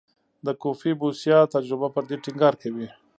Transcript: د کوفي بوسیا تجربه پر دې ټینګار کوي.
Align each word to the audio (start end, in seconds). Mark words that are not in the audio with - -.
د 0.45 0.47
کوفي 0.61 0.91
بوسیا 0.99 1.37
تجربه 1.55 1.87
پر 1.95 2.03
دې 2.09 2.17
ټینګار 2.23 2.53
کوي. 2.61 2.87